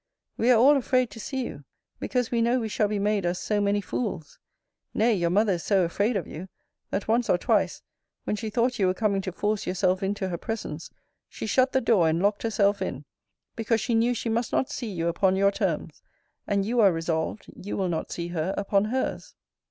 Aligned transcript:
We 0.35 0.49
are 0.49 0.57
all 0.59 0.77
afraid 0.77 1.11
to 1.11 1.19
see 1.19 1.45
you, 1.45 1.63
because 1.99 2.31
we 2.31 2.41
know 2.41 2.59
we 2.59 2.69
shall 2.69 2.87
be 2.87 2.97
made 2.97 3.23
as 3.23 3.37
so 3.37 3.61
many 3.61 3.81
fools. 3.81 4.39
Nay, 4.95 5.13
your 5.13 5.29
mother 5.29 5.53
is 5.53 5.63
so 5.63 5.83
afraid 5.83 6.15
of 6.15 6.25
you, 6.25 6.49
that 6.89 7.07
once 7.07 7.29
or 7.29 7.37
twice, 7.37 7.83
when 8.23 8.35
she 8.35 8.49
thought 8.49 8.79
you 8.79 8.87
were 8.87 8.95
coming 8.95 9.21
to 9.21 9.31
force 9.31 9.67
yourself 9.67 10.01
into 10.01 10.29
her 10.29 10.39
presence, 10.39 10.89
she 11.29 11.45
shut 11.45 11.71
the 11.71 11.81
door, 11.81 12.09
and 12.09 12.19
locked 12.19 12.41
herself 12.41 12.81
in, 12.81 13.05
because 13.55 13.79
she 13.79 13.93
knew 13.93 14.15
she 14.15 14.27
must 14.27 14.51
not 14.51 14.71
see 14.71 14.89
you 14.89 15.07
upon 15.07 15.35
your 15.35 15.51
terms, 15.51 16.01
and 16.47 16.65
you 16.65 16.79
are 16.79 16.91
resolved 16.91 17.45
you 17.55 17.77
will 17.77 17.87
not 17.87 18.11
see 18.11 18.29
her 18.29 18.55
upon 18.57 18.85
hers. 18.85 19.35